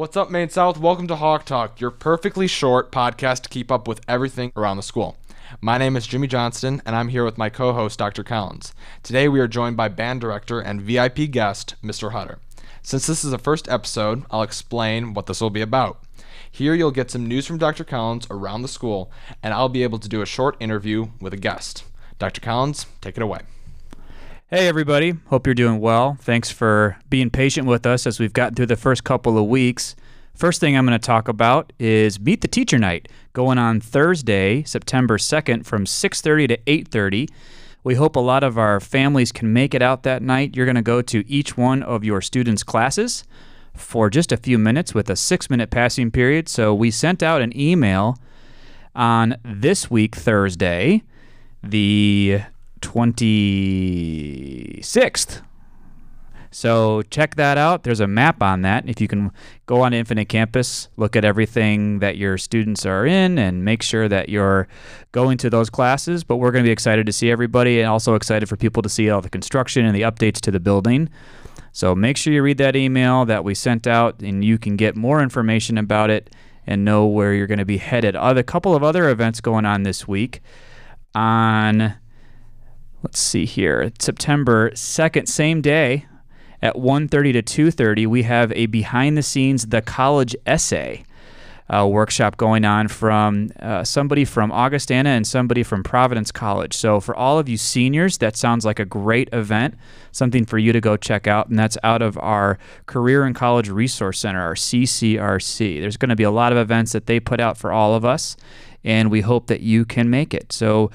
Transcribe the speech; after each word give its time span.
What's 0.00 0.16
up, 0.16 0.30
Maine 0.30 0.48
South? 0.48 0.78
Welcome 0.78 1.08
to 1.08 1.16
Hawk 1.16 1.44
Talk, 1.44 1.78
your 1.78 1.90
perfectly 1.90 2.46
short 2.46 2.90
podcast 2.90 3.42
to 3.42 3.50
keep 3.50 3.70
up 3.70 3.86
with 3.86 4.00
everything 4.08 4.50
around 4.56 4.78
the 4.78 4.82
school. 4.82 5.18
My 5.60 5.76
name 5.76 5.94
is 5.94 6.06
Jimmy 6.06 6.26
Johnston, 6.26 6.80
and 6.86 6.96
I'm 6.96 7.08
here 7.08 7.22
with 7.22 7.36
my 7.36 7.50
co 7.50 7.74
host, 7.74 7.98
Dr. 7.98 8.24
Collins. 8.24 8.72
Today, 9.02 9.28
we 9.28 9.40
are 9.40 9.46
joined 9.46 9.76
by 9.76 9.88
band 9.88 10.22
director 10.22 10.58
and 10.58 10.80
VIP 10.80 11.30
guest, 11.30 11.74
Mr. 11.84 12.12
Hutter. 12.12 12.38
Since 12.80 13.06
this 13.06 13.24
is 13.24 13.30
the 13.30 13.36
first 13.36 13.68
episode, 13.68 14.24
I'll 14.30 14.40
explain 14.40 15.12
what 15.12 15.26
this 15.26 15.42
will 15.42 15.50
be 15.50 15.60
about. 15.60 16.02
Here, 16.50 16.72
you'll 16.72 16.92
get 16.92 17.10
some 17.10 17.26
news 17.26 17.46
from 17.46 17.58
Dr. 17.58 17.84
Collins 17.84 18.26
around 18.30 18.62
the 18.62 18.68
school, 18.68 19.12
and 19.42 19.52
I'll 19.52 19.68
be 19.68 19.82
able 19.82 19.98
to 19.98 20.08
do 20.08 20.22
a 20.22 20.26
short 20.26 20.56
interview 20.60 21.08
with 21.20 21.34
a 21.34 21.36
guest. 21.36 21.84
Dr. 22.18 22.40
Collins, 22.40 22.86
take 23.02 23.18
it 23.18 23.22
away. 23.22 23.40
Hey, 24.52 24.66
everybody. 24.66 25.14
Hope 25.26 25.46
you're 25.46 25.54
doing 25.54 25.78
well. 25.78 26.16
Thanks 26.22 26.50
for 26.50 26.96
being 27.08 27.30
patient 27.30 27.68
with 27.68 27.86
us 27.86 28.04
as 28.04 28.18
we've 28.18 28.32
gotten 28.32 28.56
through 28.56 28.66
the 28.66 28.74
first 28.74 29.04
couple 29.04 29.38
of 29.38 29.46
weeks. 29.46 29.94
First 30.34 30.58
thing 30.58 30.76
I'm 30.76 30.84
going 30.84 30.98
to 30.98 31.06
talk 31.06 31.28
about 31.28 31.72
is 31.78 32.18
Meet 32.18 32.40
the 32.40 32.48
Teacher 32.48 32.76
Night 32.76 33.08
going 33.32 33.58
on 33.58 33.80
Thursday, 33.80 34.64
September 34.64 35.18
2nd 35.18 35.64
from 35.64 35.84
6:30 35.84 36.48
to 36.48 36.56
8:30. 36.66 37.28
We 37.84 37.94
hope 37.94 38.16
a 38.16 38.18
lot 38.18 38.42
of 38.42 38.58
our 38.58 38.80
families 38.80 39.30
can 39.30 39.52
make 39.52 39.72
it 39.72 39.82
out 39.82 40.02
that 40.02 40.20
night. 40.20 40.56
You're 40.56 40.66
going 40.66 40.74
to 40.74 40.82
go 40.82 41.00
to 41.00 41.24
each 41.30 41.56
one 41.56 41.84
of 41.84 42.02
your 42.02 42.20
students' 42.20 42.64
classes 42.64 43.22
for 43.72 44.10
just 44.10 44.32
a 44.32 44.36
few 44.36 44.58
minutes 44.58 44.92
with 44.92 45.08
a 45.10 45.12
6-minute 45.12 45.70
passing 45.70 46.10
period. 46.10 46.48
So 46.48 46.74
we 46.74 46.90
sent 46.90 47.22
out 47.22 47.40
an 47.40 47.56
email 47.56 48.18
on 48.96 49.36
this 49.44 49.92
week 49.92 50.16
Thursday, 50.16 51.04
the 51.62 52.40
26th. 52.80 55.42
So 56.52 57.02
check 57.02 57.36
that 57.36 57.58
out. 57.58 57.84
There's 57.84 58.00
a 58.00 58.08
map 58.08 58.42
on 58.42 58.62
that. 58.62 58.88
If 58.88 59.00
you 59.00 59.06
can 59.06 59.30
go 59.66 59.82
on 59.82 59.94
Infinite 59.94 60.28
Campus, 60.28 60.88
look 60.96 61.14
at 61.14 61.24
everything 61.24 62.00
that 62.00 62.16
your 62.16 62.36
students 62.38 62.84
are 62.84 63.06
in 63.06 63.38
and 63.38 63.64
make 63.64 63.82
sure 63.82 64.08
that 64.08 64.28
you're 64.28 64.66
going 65.12 65.38
to 65.38 65.48
those 65.48 65.70
classes. 65.70 66.24
But 66.24 66.38
we're 66.38 66.50
going 66.50 66.64
to 66.64 66.68
be 66.68 66.72
excited 66.72 67.06
to 67.06 67.12
see 67.12 67.30
everybody 67.30 67.78
and 67.80 67.88
also 67.88 68.16
excited 68.16 68.48
for 68.48 68.56
people 68.56 68.82
to 68.82 68.88
see 68.88 69.08
all 69.10 69.20
the 69.20 69.30
construction 69.30 69.86
and 69.86 69.94
the 69.94 70.02
updates 70.02 70.40
to 70.40 70.50
the 70.50 70.58
building. 70.58 71.08
So 71.72 71.94
make 71.94 72.16
sure 72.16 72.32
you 72.32 72.42
read 72.42 72.58
that 72.58 72.74
email 72.74 73.24
that 73.26 73.44
we 73.44 73.54
sent 73.54 73.86
out 73.86 74.20
and 74.20 74.44
you 74.44 74.58
can 74.58 74.74
get 74.74 74.96
more 74.96 75.22
information 75.22 75.78
about 75.78 76.10
it 76.10 76.34
and 76.66 76.84
know 76.84 77.06
where 77.06 77.32
you're 77.32 77.46
going 77.46 77.58
to 77.58 77.64
be 77.64 77.78
headed. 77.78 78.16
Other 78.16 78.42
couple 78.42 78.74
of 78.74 78.82
other 78.82 79.08
events 79.08 79.40
going 79.40 79.66
on 79.66 79.84
this 79.84 80.08
week 80.08 80.40
on 81.14 81.94
let's 83.02 83.18
see 83.18 83.44
here. 83.44 83.92
September 83.98 84.70
2nd 84.70 85.28
same 85.28 85.60
day 85.60 86.06
at 86.62 86.74
1.30 86.74 87.44
to 87.44 87.70
2.30 87.72 88.06
we 88.06 88.22
have 88.22 88.52
a 88.52 88.66
behind 88.66 89.16
the 89.16 89.22
scenes 89.22 89.66
the 89.66 89.80
college 89.80 90.36
essay 90.46 91.04
uh, 91.72 91.86
workshop 91.86 92.36
going 92.36 92.64
on 92.64 92.88
from 92.88 93.50
uh, 93.60 93.84
somebody 93.84 94.24
from 94.24 94.50
augustana 94.50 95.10
and 95.10 95.26
somebody 95.26 95.62
from 95.62 95.84
providence 95.84 96.32
college. 96.32 96.76
So 96.76 96.98
for 96.98 97.14
all 97.14 97.38
of 97.38 97.48
you 97.48 97.56
seniors 97.56 98.18
that 98.18 98.36
sounds 98.36 98.64
like 98.66 98.78
a 98.78 98.84
great 98.84 99.28
event 99.32 99.74
something 100.12 100.44
for 100.44 100.58
you 100.58 100.72
to 100.72 100.80
go 100.80 100.96
check 100.96 101.26
out 101.26 101.48
and 101.48 101.58
that's 101.58 101.78
out 101.82 102.02
of 102.02 102.18
our 102.18 102.58
career 102.86 103.24
and 103.24 103.34
college 103.34 103.68
resource 103.68 104.18
center 104.18 104.40
our 104.40 104.54
ccrc 104.54 105.80
there's 105.80 105.96
going 105.96 106.08
to 106.08 106.16
be 106.16 106.24
a 106.24 106.30
lot 106.30 106.50
of 106.50 106.58
events 106.58 106.90
that 106.92 107.06
they 107.06 107.20
put 107.20 107.38
out 107.38 107.56
for 107.56 107.70
all 107.70 107.94
of 107.94 108.04
us 108.04 108.36
and 108.84 109.10
we 109.10 109.20
hope 109.20 109.46
that 109.48 109.60
you 109.60 109.84
can 109.84 110.10
make 110.10 110.34
it. 110.34 110.52
So, 110.52 110.90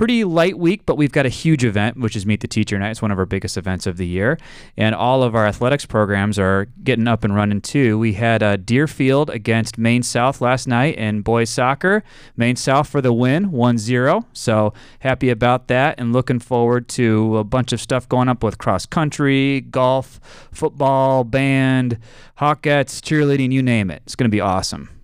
pretty 0.00 0.24
light 0.24 0.58
week, 0.58 0.86
but 0.86 0.96
we've 0.96 1.12
got 1.12 1.26
a 1.26 1.28
huge 1.28 1.62
event, 1.62 1.98
which 1.98 2.16
is 2.16 2.24
Meet 2.24 2.40
the 2.40 2.48
Teacher 2.48 2.78
Night. 2.78 2.90
It's 2.90 3.02
one 3.02 3.10
of 3.10 3.18
our 3.18 3.26
biggest 3.26 3.58
events 3.58 3.86
of 3.86 3.98
the 3.98 4.06
year, 4.06 4.38
and 4.76 4.94
all 4.94 5.22
of 5.22 5.34
our 5.34 5.46
athletics 5.46 5.84
programs 5.84 6.38
are 6.38 6.68
getting 6.82 7.06
up 7.06 7.22
and 7.22 7.34
running 7.34 7.60
too. 7.60 7.98
We 7.98 8.14
had 8.14 8.42
uh, 8.42 8.56
Deerfield 8.56 9.28
against 9.28 9.76
Maine 9.76 10.02
South 10.02 10.40
last 10.40 10.66
night 10.66 10.96
in 10.96 11.20
boys 11.20 11.50
soccer. 11.50 12.02
Maine 12.34 12.56
South 12.56 12.88
for 12.88 13.02
the 13.02 13.12
win, 13.12 13.50
1-0. 13.50 14.24
So 14.32 14.72
happy 15.00 15.28
about 15.28 15.68
that, 15.68 16.00
and 16.00 16.14
looking 16.14 16.38
forward 16.38 16.88
to 16.90 17.36
a 17.36 17.44
bunch 17.44 17.72
of 17.72 17.80
stuff 17.80 18.08
going 18.08 18.28
up 18.28 18.42
with 18.42 18.56
cross 18.56 18.86
country, 18.86 19.60
golf, 19.60 20.18
football, 20.50 21.24
band, 21.24 21.98
Hawkettes, 22.38 23.02
cheerleading, 23.02 23.52
you 23.52 23.62
name 23.62 23.90
it. 23.90 24.02
It's 24.06 24.16
going 24.16 24.30
to 24.30 24.34
be 24.34 24.40
awesome. 24.40 24.99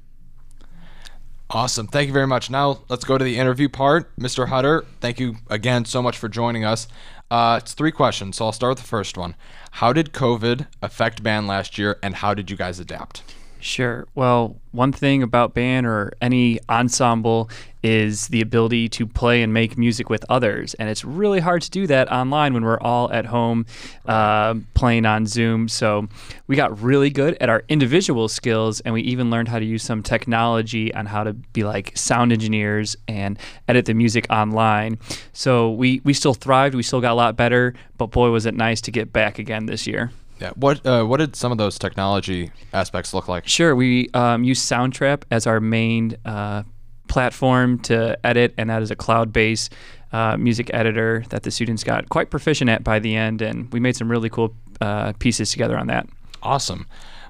Awesome. 1.51 1.87
Thank 1.87 2.09
you 2.09 2.13
very 2.13 2.27
much. 2.27 2.51
Now 2.51 2.81
let's 2.89 3.05
go 3.05 3.17
to 3.17 3.25
the 3.25 3.39
interview 3.39 3.69
part. 3.69 4.15
Mr. 4.17 4.49
Hutter, 4.49 4.85
thank 5.01 5.21
you 5.21 5.37
again 5.49 5.85
so 5.85 6.03
much 6.03 6.19
for 6.19 6.29
joining 6.29 6.65
us. 6.65 6.89
Uh, 7.31 7.61
it's 7.63 7.73
three 7.73 7.93
questions, 7.93 8.37
so 8.37 8.47
I'll 8.47 8.53
start 8.53 8.73
with 8.73 8.79
the 8.79 8.89
first 8.89 9.17
one. 9.17 9.35
How 9.73 9.93
did 9.93 10.13
COVID 10.13 10.67
affect 10.83 11.23
band 11.23 11.47
last 11.47 11.79
year, 11.79 11.99
and 12.03 12.17
how 12.17 12.35
did 12.35 12.51
you 12.51 12.57
guys 12.57 12.79
adapt? 12.79 13.23
Sure. 13.59 14.07
Well, 14.15 14.57
one 14.73 14.93
thing 14.93 15.23
about 15.23 15.55
band 15.55 15.87
or 15.87 16.13
any 16.21 16.61
ensemble 16.69 17.51
is 17.83 18.29
the 18.29 18.41
ability 18.41 18.89
to 18.89 19.07
play 19.07 19.43
and 19.43 19.53
make 19.53 19.79
music 19.79 20.11
with 20.11 20.25
others. 20.29 20.75
And 20.75 20.89
it's 20.89 21.05
really 21.05 21.41
hard 21.41 21.63
to 21.63 21.71
do 21.71 21.87
that 21.87 22.11
online 22.13 22.53
when 22.53 22.65
we're 22.65 22.81
all 22.81 23.11
at 23.13 23.27
home 23.27 23.65
uh, 24.07 24.55
playing 24.75 25.07
on 25.07 25.27
Zoom. 25.27 25.69
So 25.69 26.09
we 26.47 26.57
got 26.57 26.81
really 26.81 27.11
good 27.11 27.37
at 27.41 27.49
our 27.49 27.65
individual 27.69 28.29
skills, 28.29 28.81
and 28.81 28.93
we 28.93 29.03
even 29.03 29.31
learned 29.31 29.49
how 29.49 29.59
to 29.59 29.65
use 29.65 29.83
some 29.83 30.03
technology 30.03 30.93
on 30.95 31.07
how 31.07 31.25
to 31.25 31.33
be 31.33 31.65
like 31.65 31.97
sound 31.97 32.33
engineers 32.33 32.97
and 33.09 33.39
edit 33.69 33.87
the 33.87 33.95
music 33.95 34.27
online. 34.31 34.99
So 35.33 35.71
we, 35.71 36.01
we 36.05 36.13
still 36.13 36.35
thrived, 36.35 36.75
we 36.75 36.83
still 36.83 37.01
got 37.01 37.13
a 37.13 37.15
lot 37.15 37.37
better, 37.37 37.75
but 37.99 38.11
boy, 38.11 38.31
was 38.31 38.47
it 38.47 38.55
nice 38.55 38.81
to 38.83 38.91
get 38.91 39.13
back 39.13 39.39
again 39.39 39.67
this 39.67 39.87
year. 39.87 40.11
Yeah. 40.41 40.51
What 40.55 40.85
uh, 40.87 41.05
What 41.05 41.19
did 41.19 41.35
some 41.37 41.53
of 41.53 41.59
those 41.59 41.79
technology 41.79 42.51
aspects 42.73 43.15
look 43.15 43.29
like? 43.29 43.47
Sure. 43.49 43.75
We 43.75 44.11
um, 44.15 44.45
use 44.45 44.61
Soundtrap 44.61 45.23
as 45.31 45.47
our 45.47 45.61
main 45.61 46.17
uh, 46.25 46.63
platform 47.09 47.79
to 47.81 48.19
edit, 48.25 48.55
and 48.59 48.69
that 48.71 48.83
is 48.83 48.91
a 48.91 48.97
cloud-based 48.97 49.73
uh, 50.13 50.37
music 50.37 50.71
editor 50.73 51.25
that 51.31 51.43
the 51.43 51.51
students 51.51 51.85
got 51.85 52.09
quite 52.09 52.31
proficient 52.31 52.71
at 52.71 52.85
by 52.85 52.99
the 52.99 53.17
end, 53.17 53.43
and 53.43 53.73
we 53.73 53.81
made 53.81 53.97
some 53.97 54.11
really 54.11 54.29
cool 54.29 54.55
uh, 54.81 55.13
pieces 55.19 55.51
together 55.51 55.79
on 55.79 55.87
that. 55.87 56.07
Awesome. 56.43 56.87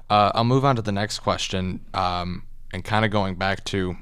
Uh, 0.09 0.31
I'll 0.35 0.43
move 0.43 0.65
on 0.65 0.75
to 0.75 0.81
the 0.81 0.91
next 0.91 1.19
question, 1.19 1.79
um, 1.93 2.43
and 2.73 2.83
kind 2.83 3.05
of 3.05 3.11
going 3.11 3.35
back 3.35 3.63
to 3.65 3.95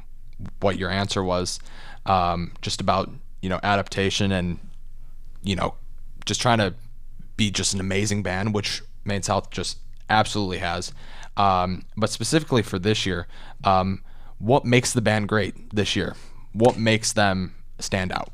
what 0.60 0.78
your 0.78 0.90
answer 0.90 1.24
was, 1.24 1.60
um, 2.06 2.52
just 2.62 2.82
about 2.82 3.10
you 3.42 3.50
know 3.50 3.60
adaptation 3.64 4.32
and 4.32 4.60
you 5.44 5.56
know 5.56 5.76
just 6.26 6.42
trying 6.42 6.58
to 6.58 6.74
be 7.38 7.52
just 7.52 7.74
an 7.74 7.80
amazing 7.80 8.24
band, 8.24 8.54
which 8.54 8.82
Maine 9.06 9.24
South 9.24 9.50
just 9.50 9.80
absolutely 10.10 10.58
has. 10.60 10.92
Um, 11.38 11.86
but 11.96 12.10
specifically 12.10 12.62
for 12.62 12.80
this 12.80 13.06
year, 13.06 13.28
um, 13.64 14.04
what 14.40 14.66
makes 14.66 14.94
the 14.94 15.02
band 15.02 15.30
great 15.30 15.74
this 15.74 15.96
year? 15.96 16.16
What 16.54 16.78
makes 16.78 17.14
them 17.14 17.56
stand 17.80 18.12
out? 18.12 18.32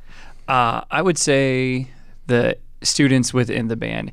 Uh, 0.47 0.81
I 0.91 1.01
would 1.01 1.17
say 1.17 1.89
the 2.27 2.57
students 2.81 3.33
within 3.33 3.67
the 3.67 3.75
band. 3.75 4.11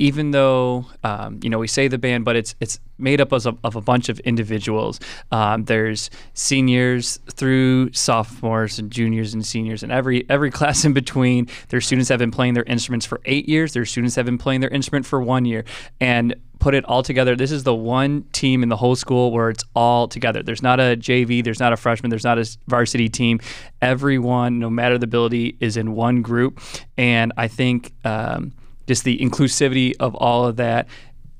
Even 0.00 0.30
though 0.30 0.86
um, 1.04 1.38
you 1.42 1.50
know 1.50 1.58
we 1.58 1.66
say 1.66 1.86
the 1.86 1.98
band, 1.98 2.24
but 2.24 2.34
it's 2.34 2.54
it's 2.58 2.80
made 2.98 3.20
up 3.20 3.32
of 3.32 3.46
of 3.62 3.76
a 3.76 3.80
bunch 3.80 4.08
of 4.08 4.18
individuals. 4.20 4.98
Um, 5.30 5.64
there's 5.64 6.08
seniors 6.32 7.18
through 7.30 7.92
sophomores 7.92 8.78
and 8.78 8.90
juniors 8.90 9.34
and 9.34 9.44
seniors, 9.44 9.82
and 9.82 9.92
every 9.92 10.28
every 10.30 10.50
class 10.58 10.84
in 10.86 10.94
between. 10.94 11.48
Their 11.68 11.82
students 11.82 12.08
have 12.08 12.18
been 12.18 12.30
playing 12.30 12.54
their 12.54 12.64
instruments 12.64 13.04
for 13.04 13.20
eight 13.26 13.46
years. 13.46 13.74
Their 13.74 13.84
students 13.84 14.14
have 14.16 14.24
been 14.24 14.38
playing 14.38 14.62
their 14.62 14.70
instrument 14.70 15.04
for 15.04 15.20
one 15.20 15.44
year, 15.44 15.66
and 16.00 16.34
put 16.60 16.74
it 16.74 16.84
all 16.84 17.02
together. 17.02 17.34
This 17.34 17.50
is 17.50 17.64
the 17.64 17.74
one 17.74 18.22
team 18.32 18.62
in 18.62 18.68
the 18.68 18.76
whole 18.76 18.94
school 18.94 19.32
where 19.32 19.50
it's 19.50 19.64
all 19.74 20.06
together. 20.06 20.42
There's 20.42 20.62
not 20.62 20.78
a 20.78 20.96
JV, 20.96 21.42
there's 21.42 21.58
not 21.58 21.72
a 21.72 21.76
freshman, 21.76 22.10
there's 22.10 22.24
not 22.24 22.38
a 22.38 22.56
varsity 22.68 23.08
team. 23.08 23.40
Everyone, 23.82 24.58
no 24.58 24.70
matter 24.70 24.98
the 24.98 25.04
ability, 25.04 25.56
is 25.60 25.76
in 25.76 25.92
one 25.92 26.22
group. 26.22 26.60
And 26.96 27.32
I 27.36 27.48
think 27.48 27.92
um, 28.04 28.52
just 28.90 29.04
the 29.04 29.18
inclusivity 29.18 29.94
of 30.00 30.16
all 30.16 30.44
of 30.44 30.56
that, 30.56 30.88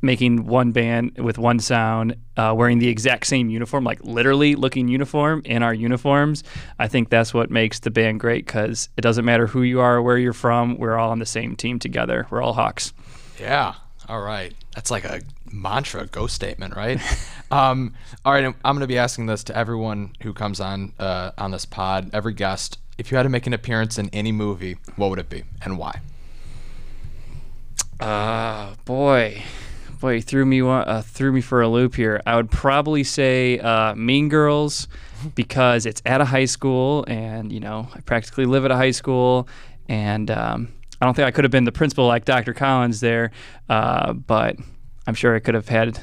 making 0.02 0.46
one 0.46 0.70
band 0.70 1.18
with 1.18 1.36
one 1.36 1.58
sound, 1.58 2.14
uh, 2.36 2.54
wearing 2.56 2.78
the 2.78 2.86
exact 2.86 3.26
same 3.26 3.50
uniform, 3.50 3.82
like 3.82 3.98
literally 4.04 4.54
looking 4.54 4.86
uniform 4.86 5.42
in 5.44 5.60
our 5.60 5.74
uniforms. 5.74 6.44
I 6.78 6.86
think 6.86 7.10
that's 7.10 7.34
what 7.34 7.50
makes 7.50 7.80
the 7.80 7.90
band 7.90 8.20
great 8.20 8.46
because 8.46 8.88
it 8.96 9.00
doesn't 9.00 9.24
matter 9.24 9.48
who 9.48 9.62
you 9.62 9.80
are 9.80 9.96
or 9.96 10.02
where 10.02 10.16
you're 10.16 10.32
from. 10.32 10.78
We're 10.78 10.96
all 10.96 11.10
on 11.10 11.18
the 11.18 11.26
same 11.26 11.56
team 11.56 11.80
together. 11.80 12.28
We're 12.30 12.40
all 12.40 12.52
Hawks. 12.52 12.92
Yeah. 13.40 13.74
All 14.08 14.20
right. 14.20 14.54
That's 14.76 14.92
like 14.92 15.02
a 15.02 15.20
mantra, 15.50 16.06
ghost 16.06 16.36
statement, 16.36 16.76
right? 16.76 17.00
um, 17.50 17.94
all 18.24 18.32
right. 18.32 18.44
I'm 18.44 18.54
going 18.62 18.78
to 18.78 18.86
be 18.86 18.98
asking 18.98 19.26
this 19.26 19.42
to 19.42 19.56
everyone 19.56 20.12
who 20.22 20.32
comes 20.32 20.60
on 20.60 20.92
uh, 21.00 21.32
on 21.36 21.50
this 21.50 21.64
pod, 21.64 22.10
every 22.12 22.32
guest. 22.32 22.78
If 22.96 23.10
you 23.10 23.16
had 23.16 23.24
to 23.24 23.28
make 23.28 23.48
an 23.48 23.54
appearance 23.54 23.98
in 23.98 24.08
any 24.10 24.30
movie, 24.30 24.76
what 24.94 25.10
would 25.10 25.18
it 25.18 25.28
be 25.28 25.42
and 25.64 25.78
why? 25.78 26.00
Uh, 28.00 28.74
boy, 28.86 29.42
boy, 30.00 30.14
you 30.14 30.22
threw 30.22 30.46
me 30.46 30.62
uh, 30.62 31.02
threw 31.02 31.32
me 31.32 31.42
for 31.42 31.60
a 31.60 31.68
loop 31.68 31.94
here. 31.94 32.22
I 32.24 32.36
would 32.36 32.50
probably 32.50 33.04
say 33.04 33.58
uh, 33.58 33.94
Mean 33.94 34.30
Girls 34.30 34.88
because 35.34 35.84
it's 35.84 36.00
at 36.06 36.22
a 36.22 36.24
high 36.24 36.46
school, 36.46 37.04
and 37.06 37.52
you 37.52 37.60
know 37.60 37.88
I 37.94 38.00
practically 38.00 38.46
live 38.46 38.64
at 38.64 38.70
a 38.70 38.76
high 38.76 38.92
school, 38.92 39.48
and 39.86 40.30
um, 40.30 40.72
I 41.00 41.04
don't 41.04 41.14
think 41.14 41.28
I 41.28 41.30
could 41.30 41.44
have 41.44 41.50
been 41.50 41.64
the 41.64 41.72
principal 41.72 42.06
like 42.06 42.24
Dr. 42.24 42.54
Collins 42.54 43.00
there, 43.00 43.32
uh, 43.68 44.14
but 44.14 44.56
I'm 45.06 45.14
sure 45.14 45.36
I 45.36 45.38
could 45.38 45.54
have 45.54 45.68
had 45.68 46.00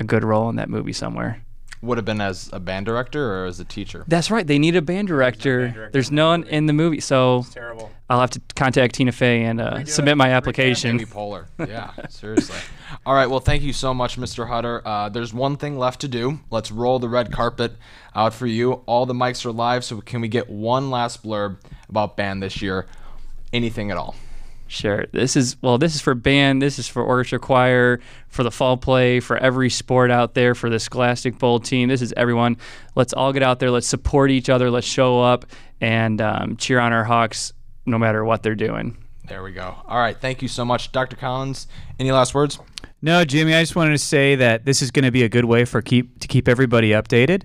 a 0.00 0.04
good 0.04 0.24
role 0.24 0.48
in 0.48 0.56
that 0.56 0.70
movie 0.70 0.94
somewhere. 0.94 1.43
Would 1.84 1.98
have 1.98 2.04
been 2.04 2.20
as 2.20 2.50
a 2.52 2.60
band 2.60 2.86
director 2.86 3.42
or 3.42 3.46
as 3.46 3.60
a 3.60 3.64
teacher? 3.64 4.04
That's 4.08 4.30
right. 4.30 4.46
They 4.46 4.58
need 4.58 4.74
a 4.76 4.82
band 4.82 5.08
director. 5.08 5.68
director 5.68 5.90
There's 5.92 6.08
in 6.10 6.16
that 6.16 6.22
none 6.22 6.40
movie. 6.40 6.52
in 6.52 6.66
the 6.66 6.72
movie, 6.72 7.00
so 7.00 7.44
Terrible. 7.52 7.90
I'll 8.08 8.20
have 8.20 8.30
to 8.30 8.40
contact 8.54 8.94
Tina 8.94 9.12
Fey 9.12 9.44
and 9.44 9.60
uh, 9.60 9.84
submit 9.84 10.16
my 10.16 10.30
application. 10.30 10.96
Maybe 10.96 11.08
polar. 11.10 11.46
Yeah, 11.58 11.90
seriously. 12.08 12.56
All 13.06 13.14
right. 13.14 13.26
Well, 13.28 13.40
thank 13.40 13.62
you 13.62 13.72
so 13.72 13.92
much, 13.94 14.16
Mr. 14.18 14.46
Hutter. 14.48 14.82
Uh, 14.86 15.08
there's 15.08 15.32
one 15.34 15.56
thing 15.56 15.78
left 15.78 16.00
to 16.02 16.08
do. 16.08 16.40
Let's 16.50 16.70
roll 16.70 16.98
the 16.98 17.08
red 17.08 17.32
carpet 17.32 17.72
out 18.14 18.34
for 18.34 18.46
you. 18.46 18.72
All 18.86 19.06
the 19.06 19.14
mics 19.14 19.44
are 19.46 19.52
live, 19.52 19.84
so 19.84 20.00
can 20.00 20.20
we 20.20 20.28
get 20.28 20.48
one 20.50 20.90
last 20.90 21.22
blurb 21.22 21.58
about 21.88 22.16
band 22.16 22.42
this 22.42 22.60
year? 22.62 22.86
Anything 23.52 23.90
at 23.90 23.96
all? 23.96 24.14
Sure. 24.66 25.06
This 25.12 25.36
is 25.36 25.60
well. 25.62 25.78
This 25.78 25.94
is 25.94 26.00
for 26.00 26.14
band. 26.14 26.62
This 26.62 26.78
is 26.78 26.88
for 26.88 27.02
orchestra 27.02 27.38
choir, 27.38 28.00
for 28.28 28.42
the 28.42 28.50
fall 28.50 28.76
play, 28.76 29.20
for 29.20 29.36
every 29.36 29.68
sport 29.68 30.10
out 30.10 30.34
there, 30.34 30.54
for 30.54 30.70
the 30.70 30.80
Scholastic 30.80 31.38
Bowl 31.38 31.60
team. 31.60 31.88
This 31.88 32.02
is 32.02 32.14
everyone. 32.16 32.56
Let's 32.94 33.12
all 33.12 33.32
get 33.32 33.42
out 33.42 33.58
there. 33.58 33.70
Let's 33.70 33.86
support 33.86 34.30
each 34.30 34.48
other. 34.48 34.70
Let's 34.70 34.86
show 34.86 35.20
up 35.20 35.46
and 35.80 36.20
um, 36.20 36.56
cheer 36.56 36.80
on 36.80 36.92
our 36.92 37.04
Hawks, 37.04 37.52
no 37.84 37.98
matter 37.98 38.24
what 38.24 38.42
they're 38.42 38.54
doing. 38.54 38.96
There 39.26 39.42
we 39.42 39.52
go. 39.52 39.76
All 39.86 39.98
right. 39.98 40.18
Thank 40.18 40.42
you 40.42 40.48
so 40.48 40.64
much, 40.64 40.92
Dr. 40.92 41.16
Collins. 41.16 41.66
Any 41.98 42.12
last 42.12 42.34
words? 42.34 42.58
No, 43.00 43.24
Jimmy, 43.24 43.54
I 43.54 43.62
just 43.62 43.76
wanted 43.76 43.92
to 43.92 43.98
say 43.98 44.34
that 44.36 44.64
this 44.64 44.80
is 44.80 44.90
going 44.90 45.04
to 45.04 45.10
be 45.10 45.24
a 45.24 45.28
good 45.28 45.44
way 45.44 45.66
for 45.66 45.82
keep 45.82 46.20
to 46.20 46.28
keep 46.28 46.48
everybody 46.48 46.90
updated. 46.90 47.42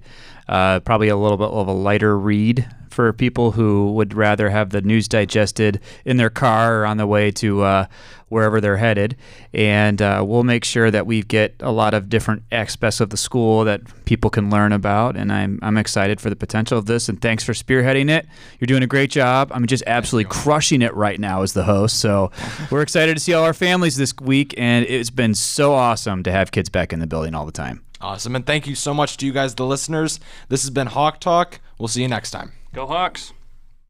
Uh, 0.47 0.79
probably 0.79 1.09
a 1.09 1.17
little 1.17 1.37
bit 1.37 1.49
of 1.49 1.67
a 1.67 1.71
lighter 1.73 2.17
read 2.17 2.67
for 2.89 3.11
people 3.13 3.51
who 3.51 3.91
would 3.93 4.13
rather 4.13 4.49
have 4.49 4.69
the 4.69 4.81
news 4.81 5.07
digested 5.07 5.79
in 6.05 6.17
their 6.17 6.29
car 6.29 6.81
or 6.81 6.85
on 6.85 6.97
the 6.97 7.07
way 7.07 7.31
to 7.31 7.61
uh, 7.61 7.85
wherever 8.29 8.61
they're 8.61 8.77
headed. 8.77 9.15
And 9.53 10.01
uh, 10.01 10.23
we'll 10.25 10.43
make 10.43 10.63
sure 10.63 10.89
that 10.91 11.05
we 11.05 11.21
get 11.23 11.55
a 11.59 11.71
lot 11.71 11.93
of 11.93 12.09
different 12.09 12.43
aspects 12.51 12.99
of 12.99 13.09
the 13.09 13.17
school 13.17 13.63
that 13.65 13.81
people 14.05 14.29
can 14.29 14.49
learn 14.49 14.71
about. 14.71 15.15
And 15.15 15.31
I'm, 15.31 15.59
I'm 15.61 15.77
excited 15.77 16.21
for 16.21 16.29
the 16.29 16.35
potential 16.35 16.77
of 16.77 16.85
this. 16.85 17.09
And 17.09 17.21
thanks 17.21 17.43
for 17.43 17.53
spearheading 17.53 18.09
it. 18.09 18.27
You're 18.59 18.67
doing 18.67 18.83
a 18.83 18.87
great 18.87 19.11
job. 19.11 19.51
I'm 19.53 19.65
just 19.65 19.83
absolutely 19.87 20.29
crushing 20.29 20.81
it 20.81 20.93
right 20.95 21.19
now 21.19 21.41
as 21.41 21.53
the 21.53 21.63
host. 21.63 21.99
So 21.99 22.31
we're 22.71 22.81
excited 22.81 23.15
to 23.15 23.19
see 23.19 23.33
all 23.33 23.43
our 23.43 23.53
families 23.53 23.97
this 23.97 24.13
week. 24.21 24.53
And 24.57 24.85
it's 24.85 25.09
been 25.09 25.35
so 25.35 25.73
awesome 25.73 26.23
to 26.23 26.31
have 26.31 26.51
kids 26.51 26.69
back 26.69 26.93
in 26.93 26.99
the 26.99 27.07
building 27.07 27.35
all 27.35 27.45
the 27.45 27.51
time. 27.51 27.83
Awesome. 28.01 28.35
And 28.35 28.45
thank 28.45 28.65
you 28.65 28.75
so 28.75 28.93
much 28.93 29.17
to 29.17 29.25
you 29.25 29.33
guys, 29.33 29.55
the 29.55 29.65
listeners. 29.65 30.19
This 30.47 30.61
has 30.61 30.69
been 30.69 30.87
Hawk 30.87 31.19
Talk. 31.19 31.59
We'll 31.77 31.89
see 31.89 32.01
you 32.01 32.07
next 32.07 32.31
time. 32.31 32.53
Go 32.71 32.85
Hawks! 32.85 33.33